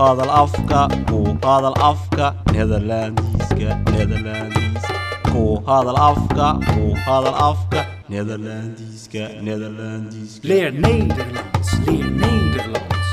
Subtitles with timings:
[0.00, 4.94] hadal afka ku hadal afka nederlandiska nederlandiska
[5.32, 13.08] ku hadal afka ku hadal afka nederlandiska nederlandiska Leer Nederlands, leer Nederlands.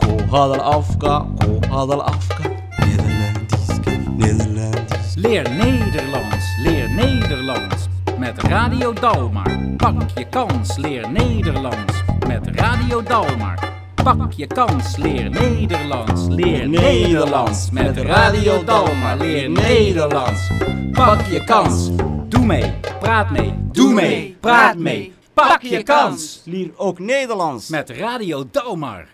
[0.00, 1.14] ku hadal afka
[1.44, 2.44] ku hadal afka
[2.88, 7.80] nederlandiska nederlandiska Leer Nederlands, leer Nederlands.
[8.18, 9.50] Met Radio Dalmar.
[9.76, 11.96] Pak je kans, leer Nederlands.
[12.28, 13.79] Met Radio Dalmar.
[14.04, 16.26] Pak je kans, leer Nederlands.
[16.28, 17.70] Leer Nederlands.
[17.70, 19.16] Met Radio Dalmar.
[19.16, 20.50] Leer Nederlands.
[20.92, 21.90] Pak je kans.
[22.28, 23.54] Doe mee, praat mee.
[23.72, 25.12] Doe mee, praat mee.
[25.34, 26.42] Pak je kans.
[26.44, 29.06] Leer ook Nederlands Met Radio Dalmar.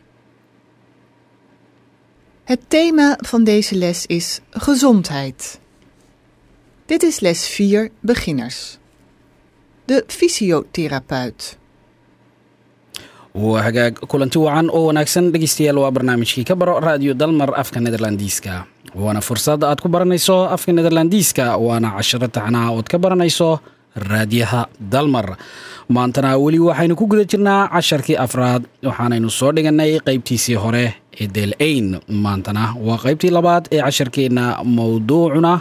[2.44, 5.60] Het thema van deze les is gezondheid.
[6.84, 8.78] Dit is les 4 beginners.
[9.84, 11.58] De fysiotherapeut.
[13.36, 15.32] Waa hagaag kulanti wacan oo wanaagsan.
[15.32, 20.72] Dhegeystayaal waa barnaamijkii ka baro raadiyo dalmar afka nederlandiiska waana fursad aad ku baranayso afka
[20.72, 23.60] nederlandiiska waana cashiro taxnaha ood ka baranayso
[23.96, 25.36] raadiyaha dalmar.
[25.88, 32.00] Maantana weli waxaynu ku guda jirnaa casharkii afraad waxaanaynu soo dhiganay qaybtiisii hore ee deelayn
[32.08, 35.60] maantana waa qaybtii labaad ee casharkeenna mowduucuna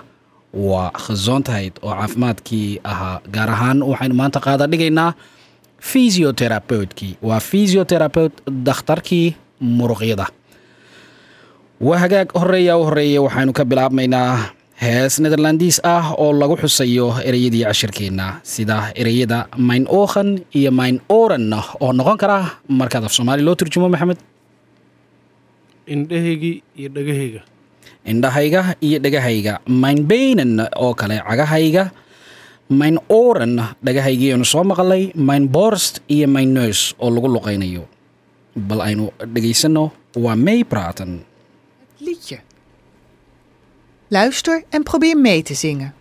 [0.54, 3.20] waa khasoontahyd oo caafimaadkii ahaa.
[3.36, 5.12] Gaar ahaan waxaynu maanta qaada dhigaynaa
[5.90, 8.34] fysioterapeutkii waa fysioterapeut
[8.68, 10.26] dakhtarkii muruqyada.
[11.82, 14.38] Waa hagaag horreeya u horreeya waxaynu ka bilaabmaynaa
[14.82, 21.54] hees nederlandiis ah oo lagu xusayo ereyadii cashirkeenna sida ereyada mayn ookhan iyo mayn oran
[21.54, 22.38] oo noqon kara
[22.80, 24.18] markaad af soomaali loo turjumo maxamed.
[25.88, 27.42] Indhahaygii iyo dhagahayga.
[28.12, 31.84] Indhahayga iyo dhegahayga mayn beynan oo kale cagahayga
[32.68, 37.86] mayn oran dhagahaygiiaynu soo maqalay mayn borst iyo mayn nurs oo lagu luqaynayo
[38.56, 41.26] bal aynu dhegaysanno waa may praten
[41.98, 42.40] Het liedje.
[44.08, 45.94] Luister en probeer mee te zingen.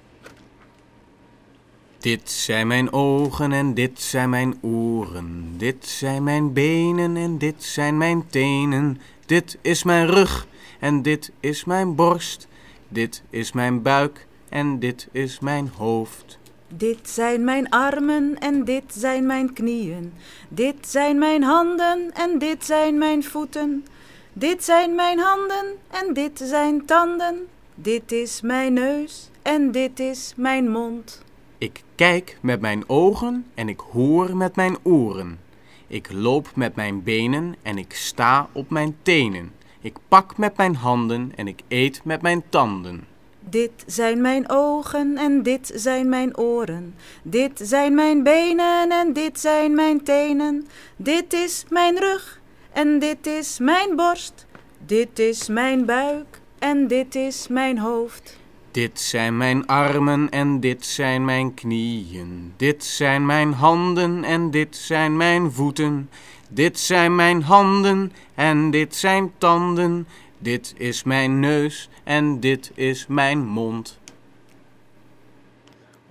[1.98, 5.54] Dit zijn mijn ogen en dit zijn mijn oren.
[5.56, 9.00] Dit zijn mijn benen en dit zijn mijn tenen.
[9.26, 10.46] Dit is mijn rug
[10.80, 12.48] en dit is mijn borst.
[12.88, 16.38] Dit is mijn buik en dit is mijn hoofd.
[16.68, 20.12] Dit zijn mijn armen en dit zijn mijn knieën.
[20.48, 23.84] Dit zijn mijn handen en dit zijn mijn voeten.
[24.32, 27.46] Dit zijn mijn handen en dit zijn tanden.
[27.74, 31.22] Dit is mijn neus en dit is mijn mond.
[31.58, 35.38] Ik kijk met mijn ogen en ik hoor met mijn oren.
[35.86, 39.52] Ik loop met mijn benen en ik sta op mijn tenen.
[39.80, 43.06] Ik pak met mijn handen en ik eet met mijn tanden.
[43.50, 46.94] Dit zijn mijn ogen en dit zijn mijn oren.
[47.22, 50.66] Dit zijn mijn benen en dit zijn mijn tenen.
[50.96, 52.40] Dit is mijn rug
[52.72, 54.46] en dit is mijn borst.
[54.86, 58.38] Dit is mijn buik en dit is mijn hoofd.
[58.70, 62.52] Dit zijn mijn armen en dit zijn mijn knieën.
[62.56, 66.10] Dit zijn mijn handen en dit zijn mijn voeten.
[66.48, 70.06] Dit zijn mijn handen en dit zijn tanden.
[70.38, 73.98] Dit is mijn neus en dit is mijn mond.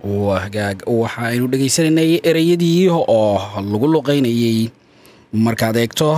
[0.04, 3.40] waa hagaag waxaaynu dhegaysanaynay ereyadii oo
[3.72, 4.68] lagu luqaynayey
[5.32, 6.08] markaad eegto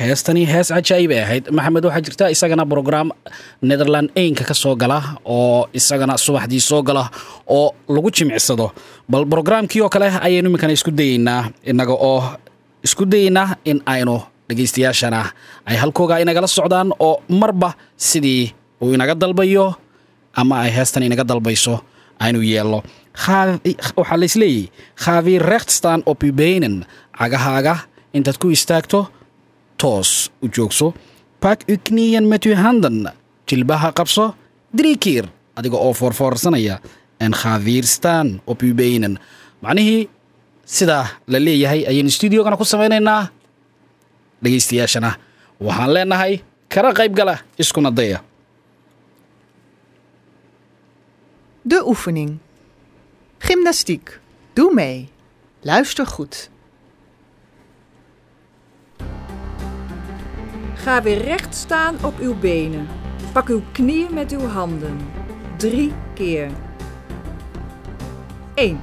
[0.00, 3.12] heestani hees cajaa'ib ay ahayd maxamed waxaa jirta isagana brograam
[3.60, 5.20] netherland aynka ka soo gala.
[5.24, 7.10] Oo isagana subaxdii soo gala.
[7.46, 8.72] Oo lagu jimicsado
[9.08, 12.24] bal brograamkii oo kale ayaynu iminkana isku dayeynaa innaga oo
[12.82, 14.16] isku dayeynaa in aynu
[14.50, 15.20] dhegaystayaashana
[15.70, 17.70] ay halkooga inagala socdaan oo marba
[18.08, 18.44] sidii
[18.82, 19.66] uu inaga dalbayo
[20.40, 21.74] ama ay heestan inaga dalbayso
[22.24, 22.80] aynu yeelno.
[23.96, 24.64] Waxaa laisleeyahy
[25.02, 26.74] khaavi rechtstaan op u benen
[27.18, 27.74] cagahaaga
[28.16, 29.00] intaad ku istaagto
[29.80, 30.10] toos
[30.42, 30.94] u joogso.
[31.40, 33.08] Pak u kniyan met u handen
[33.48, 34.34] jilbaha qabso
[34.78, 35.24] drikiir
[35.58, 36.76] adiga oo foorfoorsanaya
[37.20, 39.18] en khaaviir staan op u benen
[39.62, 40.08] macnihii
[40.76, 43.22] sidaa la leeyahay ayaynu stuudiogana ku samaynaynaa
[44.42, 45.16] dhegaystayaashana
[45.60, 48.20] waxaan leenahay kala qayb gala iskuna daya
[51.62, 52.38] De oefening.
[53.38, 54.20] Gymnastiek.
[54.52, 55.08] Doe mee.
[55.60, 56.50] Luister goed.
[60.74, 62.88] Ga weer recht staan op uw benen.
[63.32, 64.98] Pak uw knieën met uw handen.
[65.56, 66.50] Drie keer.
[68.54, 68.80] 1.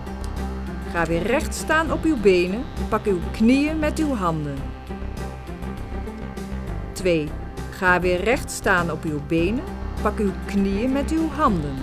[0.91, 2.63] Ga weer recht staan op uw benen.
[2.89, 4.76] Pak uw knieën met uw handen.
[7.07, 7.27] 2.
[7.71, 9.63] Ga weer recht staan op uw benen.
[10.01, 11.75] Pak uw knieën met uw handen.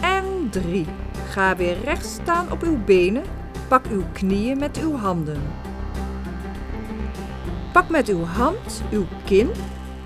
[0.00, 0.86] En 3.
[1.28, 3.22] Ga weer recht staan op uw benen.
[3.68, 5.42] Pak uw knieën met uw handen.
[7.72, 9.48] Pak met uw hand uw kin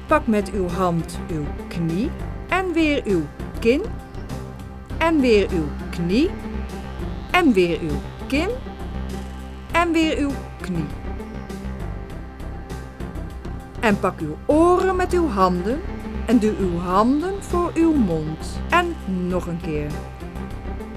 [0.06, 2.10] Pak met uw hand uw knie
[2.48, 3.22] en weer uw
[3.58, 3.82] kin.
[4.98, 6.30] En weer uw knie.
[7.30, 8.48] En weer uw kin.
[9.72, 10.97] En weer uw knie.
[13.80, 15.80] En pak uw oren met uw handen
[16.26, 18.60] en doe uw handen voor uw mond.
[18.70, 18.96] En
[19.28, 19.90] nog een keer.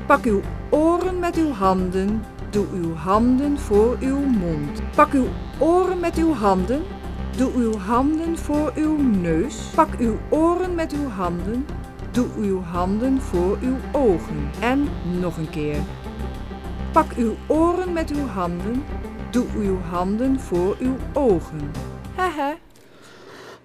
[0.06, 4.82] Pak uw oren met uw handen, doe uw handen voor uw mond.
[4.96, 5.28] Pak uw
[5.60, 6.82] oren met uw handen,
[7.38, 9.56] doe uw handen voor uw neus.
[9.76, 11.66] Pak uw oren met uw handen,
[12.12, 14.50] doe uw handen voor uw ogen.
[14.60, 14.88] En
[15.20, 15.78] nog een keer.
[16.92, 18.84] Pak uw oren met uw handen,
[19.30, 21.72] doe uw handen voor uw ogen.
[22.16, 22.56] Haha.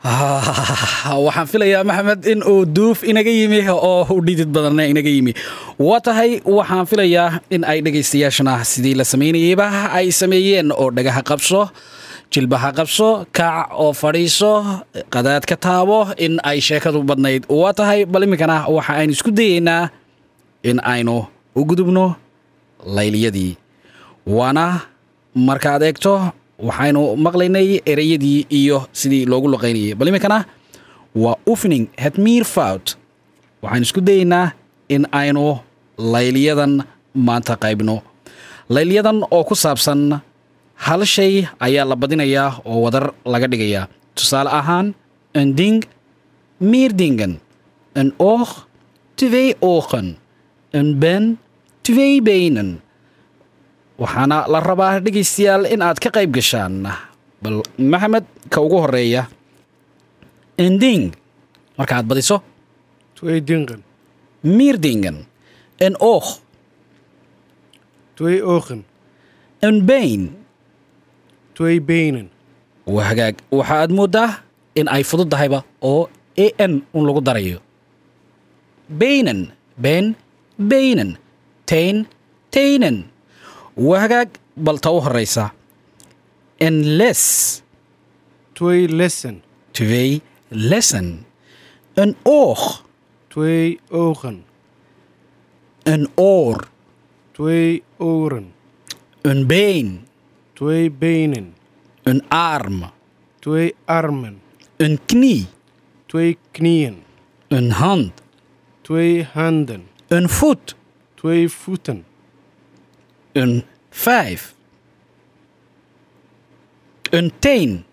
[0.05, 5.33] Ah, waxaan filayaa maxamed in uu duuf inaga yimi oo u dhidid badanna inaga yimi.
[5.81, 9.67] Waa tahay waxaan filayaa in ay dhegaystayaashana sidii la samaynayeyba
[9.99, 11.61] ay sameeyeen oo dhagaha qabso
[12.33, 14.53] jilbaha qabso kaac oo fadhiiso
[15.15, 17.43] qadaad ka taabo in ay sheekadu badnayd.
[17.51, 19.91] Waa tahay bal iminkana waxa aynu isku dayeynaa
[20.63, 21.17] in aynu
[21.57, 22.15] u gudubno
[22.97, 23.53] layliyadii.
[24.37, 24.67] Waana
[25.35, 26.15] markaad eegto
[26.59, 30.45] waxaynu maqlaynay ereyadii iyo sidii loogu loqaynayay bal iminkana
[31.15, 32.97] waa uffning hetmiir faut
[33.63, 34.53] waxaynu isku dayeynaa
[34.89, 35.59] in aynu
[35.99, 37.97] layliyadan maanta qaybno.
[38.69, 40.21] Layliyadan oo ku saabsan
[40.87, 44.87] hal shay ayaa la badinayaa oo wadar laga dhigayaa tusaale ahaan
[45.35, 45.85] ending
[46.61, 47.41] miirdingen
[47.97, 48.49] een oog
[49.17, 50.17] twee ogen
[50.73, 51.39] een ben
[51.83, 52.81] twee benen
[53.99, 56.85] waxaana la rabaa dhegaystayaal in aad ka qayb gashaan.
[57.43, 59.29] Bal maxamed ka ugu horreeya
[60.57, 61.13] ending.
[61.77, 62.43] Markaaad badiso.
[63.17, 63.85] Twee dingen.
[64.41, 65.27] miirdingen
[65.77, 66.41] een oog.
[68.15, 68.85] Twee ogen.
[69.61, 70.37] een been.
[71.53, 72.31] Twee benen.
[72.85, 74.31] waa hagaag waxa aad mooddaa
[74.73, 76.09] in ay fudud tahayba oo
[76.39, 77.59] a n un lagu darayo.
[78.87, 80.17] Beynen been.
[80.57, 81.17] Beynen
[81.65, 82.07] teen.
[82.49, 83.11] Teynen
[83.77, 85.53] waa hagaag bal ta u horraysa
[86.57, 87.63] enles
[88.53, 89.43] Twee lessen.
[89.71, 91.27] twee lessen
[91.95, 92.85] een oog
[93.29, 94.45] Twee ogen.
[95.83, 96.69] een oor
[97.33, 98.53] Twee oren.
[99.23, 100.07] een been
[100.53, 101.55] Twee benen.
[102.03, 102.91] een arm
[103.39, 104.41] Twee armen.
[104.77, 105.47] een knie
[106.07, 107.03] Twee knieën.
[107.49, 108.13] een hand
[108.81, 109.87] Twee handen.
[110.09, 110.77] een voet
[111.15, 112.05] Twee voeten.
[113.37, 114.55] Een vijf.
[117.11, 117.85] Een teen.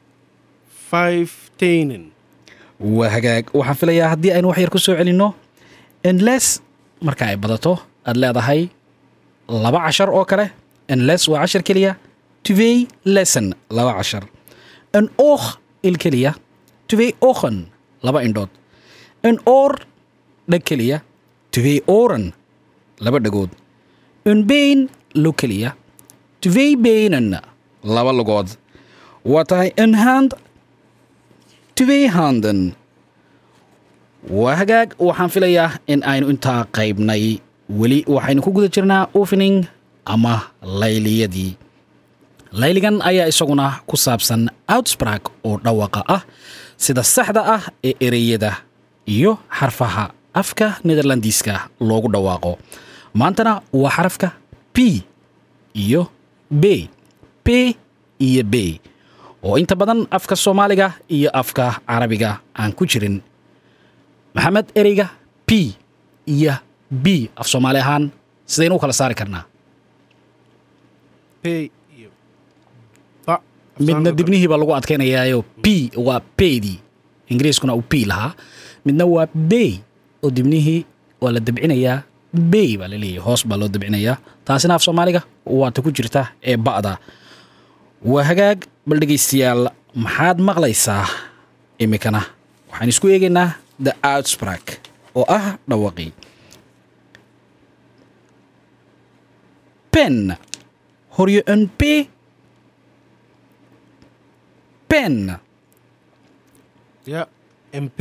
[0.88, 2.12] Vijf tenen.
[2.78, 5.28] waa hagaag waxaan filayaa haddii aynu wax yar ku soo celinno
[6.02, 6.60] enles
[7.00, 8.68] marka ay badato aad leedahay
[9.48, 10.52] laba cashar oo kale.
[10.88, 11.98] Enles waa cashar keliya.
[12.44, 14.24] Twee lesson laba cashar.
[14.92, 16.36] Een oog il keliya.
[16.86, 17.68] Twee ogen
[18.02, 18.50] laba indhood.
[19.22, 19.80] Een oor
[20.46, 21.04] dheg keliya.
[21.50, 22.34] Twee oren
[22.98, 23.50] laba dhagood.
[24.24, 25.72] Een been lug keliya
[26.84, 27.40] benen
[27.84, 28.48] laba lugood.
[29.24, 30.34] Waa tahay een hand?
[31.74, 32.76] Twee handen.
[34.30, 37.40] Waa hagaag waxaan filayaa in aynu intaa qaybnay.
[37.70, 39.68] Weli waxaynu ku guda jirnaa opening
[40.06, 41.56] ama layliyadii.
[42.52, 46.22] Layligan ayaa isaguna ku saabsan outsprak oo dhawaqa ah
[46.78, 48.52] sida saxda ah ee ereyada
[49.08, 52.60] iyo xarfaha afka nederlandiiska loogu dhawaaqo.
[53.16, 54.28] Maantana waa xarafka
[54.74, 55.04] p
[55.74, 56.10] iyo
[56.50, 56.90] b.
[57.46, 57.78] P
[58.20, 58.56] iyo b.
[59.44, 63.22] Oo inta badan afka soomaaliga iyo afka carabiga aan ku jirin.
[64.34, 65.12] Maxamed ereyga
[65.46, 65.76] p
[66.26, 66.54] iyo
[66.90, 67.30] b.
[67.36, 68.10] Af soomaali ahaan
[68.46, 69.46] sidaynu u kala saari karnaa?
[73.80, 76.78] Midna dibnihii baa lagu adkaynayaayo p waa pdii
[77.30, 78.32] ingiriiskuna uu p lahaa.
[78.86, 79.82] Midna waa b
[80.24, 80.86] oo dibnihii
[81.22, 82.04] waa la dabcinayaa
[82.34, 84.18] b baa la leeyahay hoos baa loo dabcinayaa.
[84.46, 86.98] Taasina af soomaaliga waata ku jirta ee ba'da.
[88.12, 91.06] Waa hagaag bal dhegaystayaal maxaad maqlaysaa?
[91.84, 92.22] Iminkana
[92.70, 93.50] waxaan isku eegaynaa
[93.86, 94.66] the outsprak
[95.16, 96.12] oo ah dhawaqii.
[99.94, 100.36] Pen
[101.46, 101.82] een p.
[104.88, 105.40] Pen.
[107.06, 107.28] Ja.
[107.74, 108.00] En P.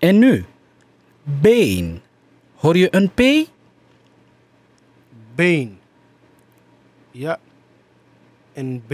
[0.00, 0.44] en nu
[1.24, 2.00] been
[2.62, 3.20] hoor je een p
[5.34, 5.78] Been.
[7.10, 7.38] Ja.
[8.52, 8.92] En B.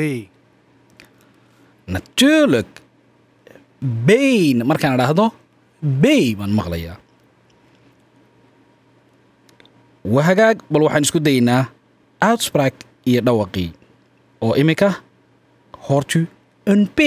[1.85, 2.67] natuurlijk.
[3.79, 5.33] Been markaan idhaahdo
[6.01, 6.05] b
[6.39, 6.97] baan maqlayaa
[10.07, 11.69] waa hagaag bal waxaan isku daynaa
[12.19, 13.71] outsprak iyo dhawaqii
[14.41, 15.03] oo iminka
[15.87, 16.27] hoort u
[16.65, 17.01] een p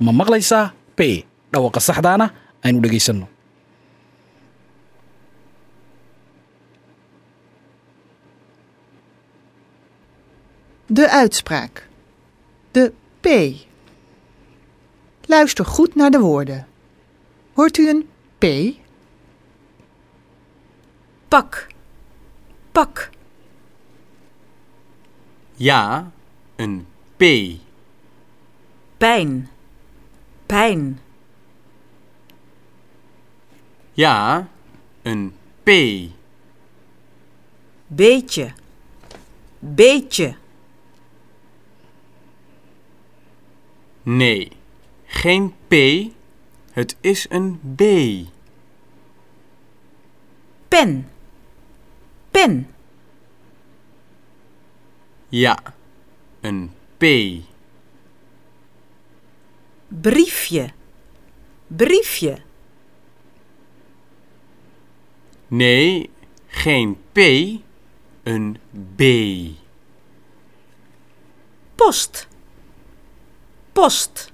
[0.00, 2.26] ma maqlaysaa bay dhawaqa saxdaana
[2.64, 3.26] aynu dhegaysanno
[10.90, 11.88] De uitspraak.
[12.70, 13.26] De P.
[15.26, 16.66] Luister goed naar de woorden.
[17.52, 18.76] Hoort u een P?
[21.28, 21.66] Pak.
[22.72, 23.10] Pak.
[25.54, 26.10] Ja,
[26.56, 27.22] een P.
[28.96, 29.48] Pijn.
[30.46, 31.00] Pijn.
[33.92, 34.48] Ja,
[35.02, 35.70] een P.
[37.86, 38.52] Beetje.
[39.58, 40.36] Beetje.
[44.08, 44.52] Nee,
[45.04, 45.74] geen P.
[46.70, 47.82] Het is een B.
[50.68, 51.10] Pen.
[52.30, 52.74] Pen.
[55.28, 55.74] Ja,
[56.40, 57.04] een P.
[59.88, 60.70] Briefje.
[61.66, 62.38] Briefje.
[65.48, 66.10] Nee,
[66.46, 67.18] geen P.
[68.22, 68.58] Een
[68.96, 69.02] B.
[71.74, 72.27] Post.
[73.78, 74.32] Post.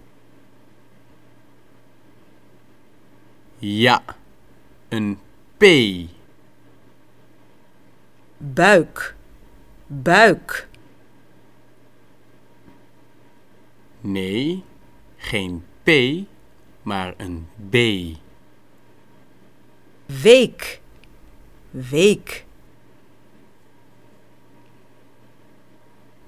[3.58, 4.02] Ja,
[4.88, 5.18] een
[5.56, 5.64] P.
[8.36, 9.16] Buik.
[9.86, 10.68] Buik.
[14.00, 14.64] Nee,
[15.16, 15.90] geen P,
[16.82, 17.76] maar een B.
[20.06, 20.80] Week.
[21.70, 22.44] Week.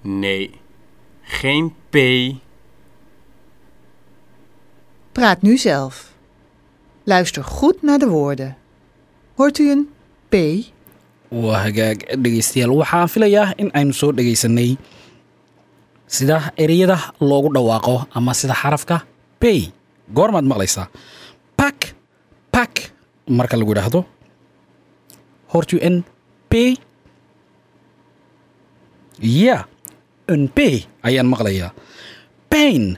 [0.01, 0.61] Nee,
[1.23, 1.97] geen P.
[5.17, 6.13] Praat nu zelf.
[7.05, 8.57] Luister goed naar de woorden.
[9.35, 9.89] Hoort u een
[10.29, 10.35] P?
[11.29, 14.77] waa hagaag dhegaystayaal waxaan filayaa in aynu soo dhegaysanay
[16.07, 19.03] sida ereyada loogu dhawaaqo ama sida xarafka
[19.43, 19.73] bay
[20.15, 20.87] goormaad maqlaysaa
[21.59, 21.95] pak
[22.55, 22.73] pak.
[23.27, 24.01] Marka lagu yidhaahdo
[25.53, 26.05] hortu n
[26.49, 26.79] p?
[29.21, 29.67] Ya
[30.31, 30.87] n p.
[31.03, 31.75] Ayaan maqlayaa
[32.49, 32.97] pain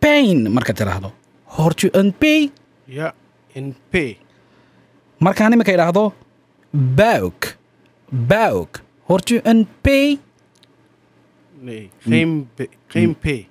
[0.00, 1.10] pain marka tidhaahdo
[1.56, 2.50] hortu n p?
[2.88, 3.12] Ja,
[3.56, 3.94] en P.
[5.18, 6.12] markaan iminka idhaahdo
[6.72, 7.56] bauk
[8.12, 9.86] bauk hortu n p?
[11.66, 13.48] Nee, geen, B, geen P.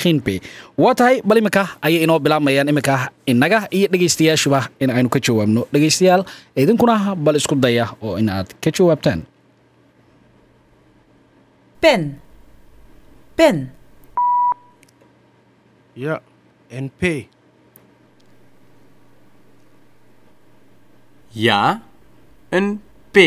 [0.00, 0.40] khinpe
[0.76, 5.62] waa tahay bal iminka ayay inoo bilaabmayaan iminka innaga iyo dhegaystayaashuba in aynu ka jawaabno
[5.72, 6.26] dhegaystayaal
[6.58, 9.22] idinkuna bal isku daya oo in aad ka jawaabtaan
[11.80, 12.18] Pen.
[13.38, 13.70] Pen.
[15.94, 16.18] Ja,
[16.68, 17.28] en P.
[21.28, 21.82] Ja,
[22.48, 23.18] een P.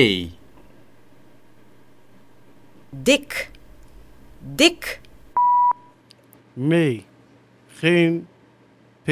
[2.89, 3.51] Dik.
[4.39, 5.01] Dik.
[6.53, 7.05] Nee,
[7.67, 8.27] geen
[9.03, 9.09] P.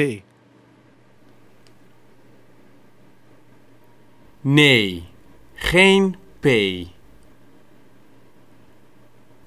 [4.40, 5.04] Nee,
[5.54, 6.46] geen P.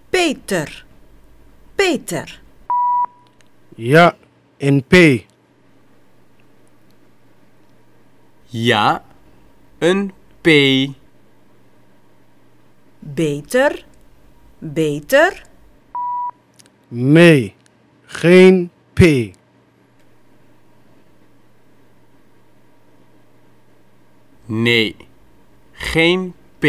[0.10, 0.86] Peter.
[1.76, 2.42] Peter.
[3.76, 4.18] Ja,
[4.64, 5.26] en P.
[8.46, 9.06] Ja,
[9.78, 10.48] een P.
[13.00, 13.86] Beter.
[14.58, 15.46] Beter.
[16.88, 17.56] Nee,
[18.06, 19.02] geen P.
[24.46, 24.96] Nee,
[25.72, 26.66] geen P.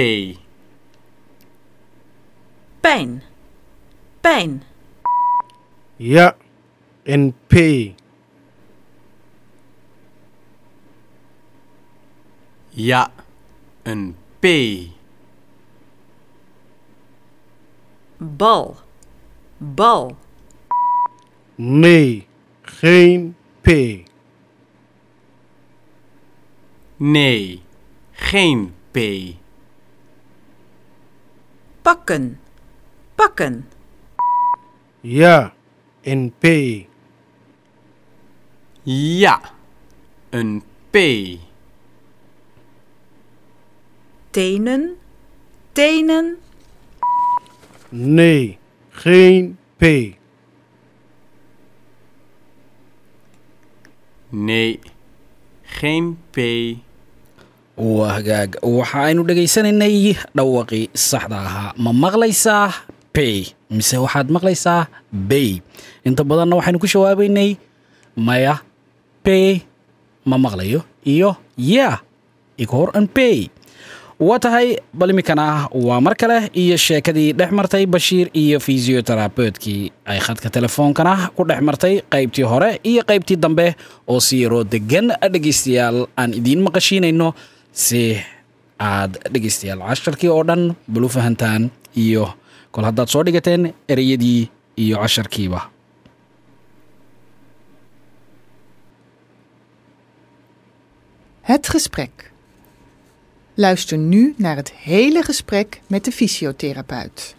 [2.81, 3.23] Pijn.
[4.21, 4.63] Pijn.
[5.97, 6.37] Ja,
[7.05, 7.55] en P.
[12.69, 13.13] Ja,
[13.83, 14.47] een P.
[18.17, 18.77] Bal.
[19.57, 20.17] Bal.
[21.55, 22.27] Nee,
[22.63, 23.69] geen P.
[26.97, 27.63] Nee,
[28.11, 28.99] geen P.
[31.83, 32.41] Pakken.
[33.15, 33.69] Pakken.
[35.01, 35.55] Ja,
[36.01, 36.47] en P.
[38.85, 39.41] Ja,
[40.31, 40.97] een P.
[44.31, 44.97] Tenen.
[45.73, 46.37] Tenen.
[47.89, 48.59] Nee,
[48.91, 49.85] geen P.
[54.29, 54.81] Nee,
[55.63, 56.39] geen P.
[57.75, 62.71] waa hagaag waxa aynu dhegaysanaynay dhawaqii saxda ahaa ma maqlaysaa
[63.11, 65.59] bay mise waxaad maqlaysaa bay
[66.07, 67.59] inta badanna waxaynu ku jawaabaynay
[68.15, 68.63] maya
[69.25, 69.63] bay
[70.31, 70.81] ma maqlayo
[71.15, 72.01] iyo ya
[72.63, 73.49] iga hor an bay
[74.27, 80.19] waa tahay bal iminkana waa mar kale iyo sheekadii dhex martay bashiir iyo fisioterabeutkii ay
[80.27, 83.75] khadka telefoonkana ku dhex martay qaybtii hore iyo qaybtii dambe
[84.09, 87.29] oo si yaroo degan dhegaystayaal aan idiin maqashiinayno
[87.73, 88.03] si
[88.79, 91.71] aad dhegaystayaal casharkii oo dhan bal u fahantaan
[92.05, 92.25] iyo
[92.75, 94.41] kol haddaad soo dhigateen ereyadii
[94.85, 95.61] iyo casharkiiba
[101.45, 102.31] Het gesprek.
[103.55, 107.37] Luister nu naar het hele gesprek met de fysiotherapeut.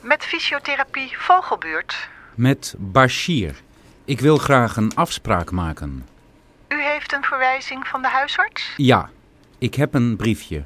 [0.00, 2.08] Met fysiotherapie Vogelbuurt.
[2.34, 3.54] Met Bashir.
[4.04, 6.08] Ik wil graag een afspraak maken.
[6.68, 8.72] U heeft een verwijzing van de huisarts?
[8.76, 9.10] Ja,
[9.58, 10.62] ik heb een briefje.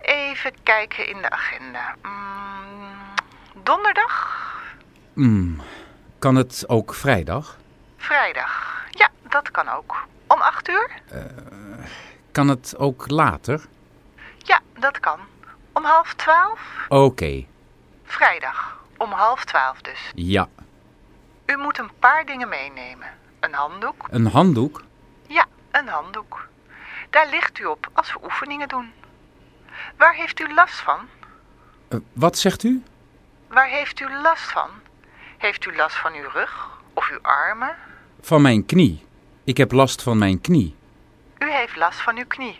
[0.00, 1.96] Even kijken in de agenda.
[2.02, 4.44] Mm, donderdag?
[5.12, 5.60] Hmm,
[6.18, 7.56] kan het ook vrijdag?
[7.96, 8.84] Vrijdag?
[8.90, 10.06] Ja, dat kan ook.
[10.26, 10.90] Om acht uur?
[12.32, 13.66] Kan het ook later?
[14.38, 15.18] Ja, dat kan.
[15.72, 16.60] Om half twaalf?
[16.88, 17.44] Oké,
[18.04, 18.80] Vrijdag.
[18.96, 20.10] Om half twaalf dus.
[20.14, 20.48] ja.
[21.46, 23.06] U moet een paar dingen meenemen.
[23.40, 24.06] Een handdoek?
[24.10, 24.82] Een handdoek?
[25.26, 26.48] Ja, een handdoek.
[27.10, 28.92] Daar ligt u op als we oefeningen doen.
[29.96, 30.98] Waar heeft u last van?
[31.88, 32.82] Eh, wat zegt u?
[33.48, 34.68] Waar heeft u last van?
[35.46, 37.76] Heeft u last van uw rug of uw armen?
[38.20, 39.04] Van mijn knie.
[39.44, 40.74] Ik heb last van mijn knie.
[41.38, 42.58] U heeft last van uw knie.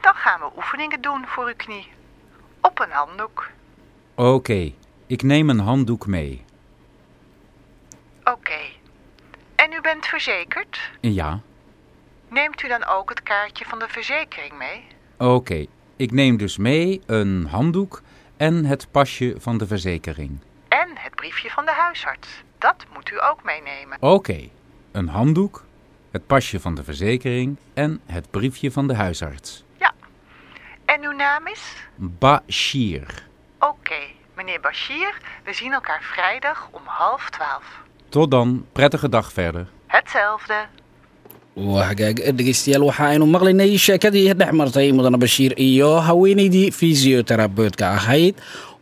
[0.00, 1.88] Dan gaan we oefeningen doen voor uw knie.
[2.60, 3.48] Op een handdoek.
[4.14, 4.72] Oké,
[5.06, 6.44] ik neem een handdoek mee.
[8.24, 8.58] Oké.
[9.54, 10.78] En u bent verzekerd?
[11.00, 11.40] Ja,
[12.28, 14.86] Neemt u dan ook het kaartje van de verzekering mee?
[15.18, 15.66] oké.
[15.96, 18.02] Ik neem dus mee een handdoek
[18.36, 20.38] en het pasje van de verzekering.
[21.16, 22.28] Het briefje van de huisarts.
[22.58, 23.96] Dat moet u ook meenemen.
[24.00, 24.48] Oké,
[24.92, 25.64] een handdoek,
[26.10, 29.64] het pasje van de verzekering en het briefje van de huisarts.
[29.78, 29.94] Ja.
[30.84, 31.74] En uw naam is?
[31.94, 33.26] Bashir.
[33.58, 34.00] Oké,
[34.34, 35.18] meneer Bashir.
[35.44, 37.82] We zien elkaar vrijdag om half twaalf.
[38.08, 39.66] Tot dan, prettige dag verder.
[39.86, 40.66] Hetzelfde.
[41.54, 48.36] dhegaystayaal waxa aynu maqlaynay sheekadii dhex martay mudane bashiir iyo haweenaydii fisioterabeutka ahayd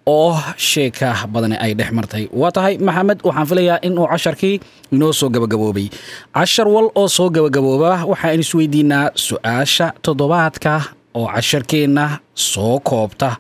[0.07, 2.29] oo sheeka badani ay dhex martay.
[2.33, 4.61] Waa tahay maxamed waxaan filayaa inuu casharkii
[4.93, 5.89] inoo soo gabagaboobay.
[6.35, 10.81] Cashar wal oo soo gabagabooba waxaan isweydiinaa su'aasha toddobaadka
[11.15, 13.37] oo casharkeenna soo koobta.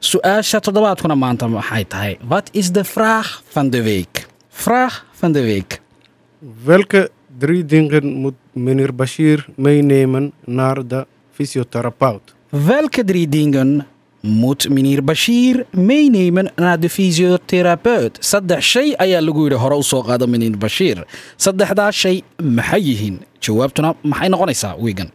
[0.00, 2.14] Su'aasha toddobaadkuna maanta maxay tahay?
[2.30, 4.26] Wat is de vraag van de week?
[4.50, 5.80] Vraag van de week.
[6.64, 12.34] Welke drie dingen moet meneer Bashir meenemen naar de fysiotherapeut?
[12.50, 13.86] Welke drie dingen
[14.20, 18.16] moet meneer Bashir meenemen naar de fysiotherapeut?
[18.20, 21.04] Saddex shay ayaa lagu yidhi hore u soo qaada meneer Bashir.
[21.36, 23.20] Saddexdaa shay maxay yihiin?
[23.40, 25.10] Jawaabtuna maxay noqonaysaa wiigan?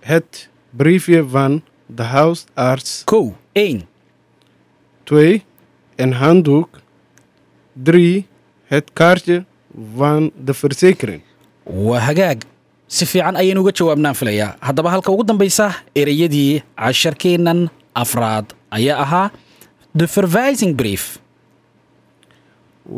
[0.00, 3.02] Het briefje van de huisarts.
[3.04, 3.86] Kow, één.
[5.04, 5.44] Twee,
[5.96, 6.80] een handdoek.
[7.72, 8.26] Drie,
[8.64, 9.44] het kaartje
[9.96, 11.22] van de verzekering.
[11.64, 12.36] waa hagaag
[12.96, 15.66] si fiican ayaynu uga jawaabnaan filayaa haddaba halka ugu dambaysa
[16.00, 17.60] ereyadii casharkeennan
[18.02, 18.46] afraad
[18.76, 19.26] ayaa ahaa
[19.98, 21.04] de verwijzing brief.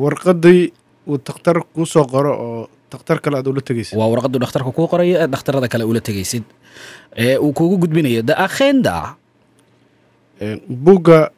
[0.03, 0.73] Warqadii
[1.11, 4.87] uu takhtar kuu soo qoro oo takhtar kale aad ula tegaysa waa warqadu dhakhtarka kuu
[4.93, 6.45] qorayo ee dhakhtarada kale ula tegaysid.
[7.17, 9.17] Ee uu kuugu gudbinayo the agenda.
[10.87, 11.31] Bugga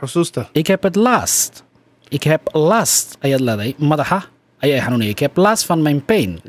[0.00, 0.42] xusuusta.
[0.54, 1.64] Ik heb het last.
[2.10, 4.18] Ik heb last ayaad leedahay madaxa
[4.58, 6.40] ayaa xanuunaya ik heb last van mijn pain.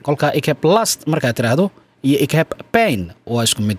[0.46, 3.78] Heb last markaad tiraahdo iyo ik heb pain waa isku mid.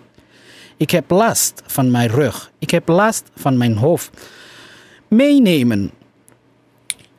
[0.77, 1.93] Ik heb last van
[2.59, 4.11] ik heb last van mijn hoofd
[5.09, 5.91] meenemen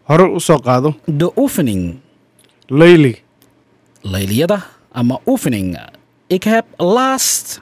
[0.04, 0.96] hore u soo qaado.
[1.06, 2.00] De oefening
[2.68, 3.22] layli.
[4.02, 5.78] Layliyada ama oefening
[6.28, 7.62] ik heb last.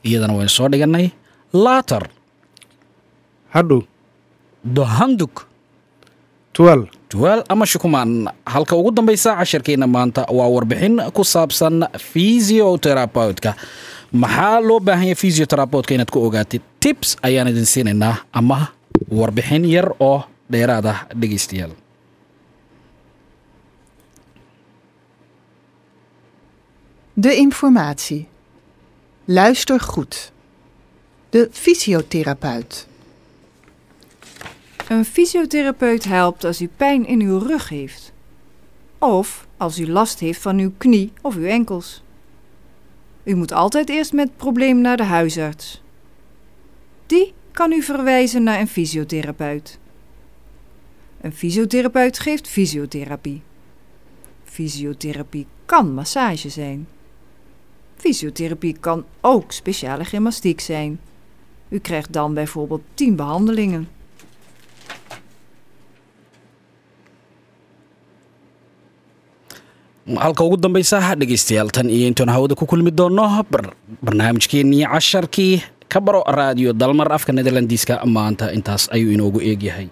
[0.00, 1.12] Iyadana waynu soo dhiganay
[1.50, 2.10] later.
[3.48, 3.82] Hadhow.
[4.60, 5.46] De handdoek
[6.50, 8.12] twelve tuwaal ama shukumaan
[8.54, 11.76] halka ugu dambaysa casharkeenna maanta waa warbixin ku saabsan
[12.12, 13.50] fisioterapeutka
[14.22, 18.58] maxaa loo baahan yahay fisioterapeutka inaad ku ogaatid tips ayaan idin siinaynaa ama
[19.18, 20.18] warbixin yar oo
[20.52, 21.72] dheeraad ah dhegaystayaal
[27.14, 28.26] De informatie.
[29.26, 30.30] Luister goed.
[31.30, 32.86] De fysiotherapeut.
[34.88, 38.12] Een fysiotherapeut helpt als u pijn in uw rug heeft.
[38.98, 42.02] Of als u last heeft van uw knie of uw enkels.
[43.22, 45.82] U moet altijd eerst met probleem naar de huisarts.
[47.06, 49.78] Die kan u verwijzen naar een fysiotherapeut.
[51.20, 53.42] Een fysiotherapeut geeft fysiotherapie.
[54.44, 56.88] Fysiotherapie kan massage zijn.
[57.96, 61.00] Fysiotherapie kan ook speciale gymnastiek zijn.
[61.68, 63.97] U krijgt dan bijvoorbeeld 10 behandelingen.
[70.16, 73.24] Halka ugu dambaysa dhegaystayaal tan iyo intuan hawada ku kulmi doonno
[74.04, 75.54] barnaamijkeennii casharkii
[75.92, 79.88] ka baro raadiyo dalmar afka netherlandiska maanta intaas ayuu inoogu eegyahay